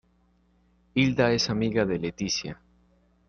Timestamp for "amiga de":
1.51-1.99